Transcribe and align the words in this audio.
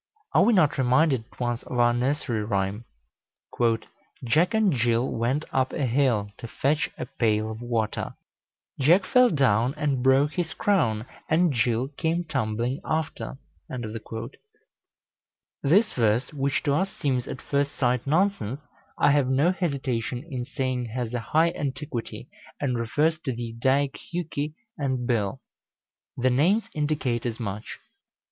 Are 0.33 0.43
we 0.43 0.51
not 0.51 0.79
reminded 0.79 1.25
at 1.31 1.39
once 1.39 1.61
of 1.61 1.77
our 1.77 1.93
nursery 1.93 2.43
rhyme 2.43 2.85
"Jack 4.23 4.55
and 4.55 4.73
Jill 4.73 5.07
went 5.11 5.45
up 5.51 5.73
a 5.73 5.85
hill 5.85 6.31
To 6.39 6.47
fetch 6.47 6.89
a 6.97 7.05
pail 7.05 7.51
of 7.51 7.61
water; 7.61 8.15
Jack 8.79 9.05
fell 9.05 9.29
down, 9.29 9.75
and 9.77 10.01
broke 10.01 10.33
his 10.33 10.55
crown, 10.55 11.05
And 11.29 11.53
Jill 11.53 11.89
came 11.89 12.23
tumbling 12.23 12.81
after"? 12.83 13.37
This 15.61 15.93
verse, 15.93 16.33
which 16.33 16.63
to 16.63 16.73
us 16.73 16.91
seems 16.95 17.27
at 17.27 17.39
first 17.39 17.73
sight 17.75 18.07
nonsense, 18.07 18.65
I 18.97 19.11
have 19.11 19.27
no 19.29 19.51
hesitation 19.51 20.23
in 20.27 20.45
saying 20.45 20.85
has 20.85 21.13
a 21.13 21.19
high 21.19 21.51
antiquity, 21.51 22.27
and 22.59 22.75
refers 22.75 23.19
to 23.19 23.31
the 23.33 23.53
Eddaic 23.55 23.99
Hjuki 24.11 24.55
and 24.79 25.05
Bil. 25.05 25.39
The 26.17 26.31
names 26.31 26.69
indicate 26.73 27.23
as 27.27 27.39
much. 27.39 27.77